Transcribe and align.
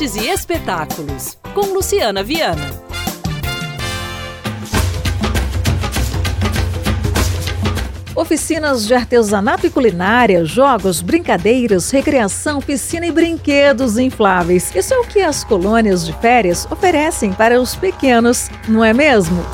e 0.00 0.30
espetáculos, 0.30 1.36
com 1.52 1.74
Luciana 1.74 2.22
Viana. 2.22 2.70
Oficinas 8.16 8.86
de 8.86 8.94
artesanato 8.94 9.66
e 9.66 9.70
culinária, 9.70 10.42
jogos, 10.46 11.02
brincadeiras, 11.02 11.90
recreação, 11.90 12.62
piscina 12.62 13.04
e 13.04 13.12
brinquedos 13.12 13.98
infláveis. 13.98 14.74
Isso 14.74 14.94
é 14.94 14.98
o 14.98 15.04
que 15.04 15.20
as 15.20 15.44
colônias 15.44 16.06
de 16.06 16.14
férias 16.14 16.66
oferecem 16.70 17.34
para 17.34 17.60
os 17.60 17.76
pequenos, 17.76 18.50
não 18.66 18.82
é 18.82 18.94
mesmo? 18.94 19.44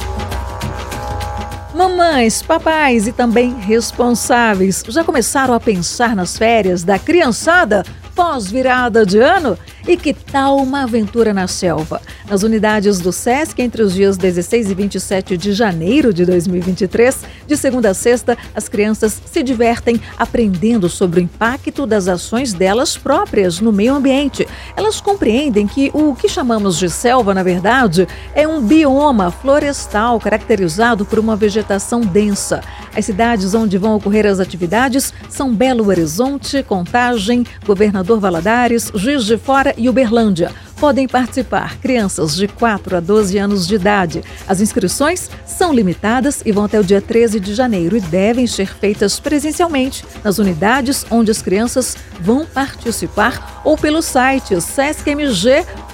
Mamães, 1.74 2.40
papais 2.40 3.08
e 3.08 3.12
também 3.12 3.52
responsáveis 3.52 4.84
já 4.86 5.02
começaram 5.02 5.54
a 5.54 5.58
pensar 5.58 6.14
nas 6.14 6.38
férias 6.38 6.84
da 6.84 7.00
criançada 7.00 7.82
pós-virada 8.16 9.04
de 9.04 9.18
ano? 9.18 9.58
E 9.86 9.96
que 9.96 10.12
tal 10.12 10.56
uma 10.56 10.82
aventura 10.82 11.32
na 11.32 11.46
selva? 11.46 12.00
Nas 12.28 12.42
unidades 12.42 12.98
do 12.98 13.12
SESC, 13.12 13.60
entre 13.60 13.82
os 13.82 13.94
dias 13.94 14.16
16 14.16 14.70
e 14.70 14.74
27 14.74 15.36
de 15.36 15.52
janeiro 15.52 16.12
de 16.12 16.24
2023, 16.24 17.20
de 17.46 17.56
segunda 17.56 17.90
a 17.90 17.94
sexta, 17.94 18.36
as 18.52 18.68
crianças 18.68 19.22
se 19.24 19.42
divertem 19.44 20.00
aprendendo 20.18 20.88
sobre 20.88 21.20
o 21.20 21.22
impacto 21.22 21.86
das 21.86 22.08
ações 22.08 22.52
delas 22.52 22.96
próprias 22.96 23.60
no 23.60 23.70
meio 23.70 23.94
ambiente. 23.94 24.48
Elas 24.74 25.00
compreendem 25.00 25.68
que 25.68 25.90
o 25.94 26.16
que 26.16 26.28
chamamos 26.28 26.78
de 26.78 26.90
selva, 26.90 27.32
na 27.32 27.44
verdade, 27.44 28.08
é 28.34 28.48
um 28.48 28.60
bioma 28.60 29.30
florestal 29.30 30.18
caracterizado 30.18 31.04
por 31.04 31.20
uma 31.20 31.36
vegetação 31.36 32.00
densa. 32.00 32.60
As 32.96 33.04
cidades 33.04 33.52
onde 33.52 33.76
vão 33.76 33.94
ocorrer 33.94 34.24
as 34.24 34.40
atividades 34.40 35.12
são 35.28 35.54
Belo 35.54 35.86
Horizonte, 35.86 36.62
Contagem, 36.62 37.44
Governador 37.66 38.18
Valadares, 38.18 38.90
Juiz 38.94 39.24
de 39.24 39.36
Fora 39.36 39.74
e 39.76 39.86
Uberlândia. 39.86 40.50
Podem 40.80 41.06
participar 41.06 41.76
crianças 41.78 42.34
de 42.34 42.48
4 42.48 42.96
a 42.96 43.00
12 43.00 43.36
anos 43.36 43.66
de 43.66 43.74
idade. 43.74 44.24
As 44.48 44.62
inscrições 44.62 45.30
são 45.44 45.74
limitadas 45.74 46.42
e 46.44 46.52
vão 46.52 46.64
até 46.64 46.80
o 46.80 46.84
dia 46.84 47.02
13 47.02 47.38
de 47.38 47.54
janeiro 47.54 47.98
e 47.98 48.00
devem 48.00 48.46
ser 48.46 48.74
feitas 48.74 49.20
presencialmente 49.20 50.02
nas 50.24 50.38
unidades 50.38 51.04
onde 51.10 51.30
as 51.30 51.42
crianças 51.42 51.96
vão 52.18 52.46
participar 52.46 53.60
ou 53.62 53.76
pelo 53.76 54.00
site 54.00 54.54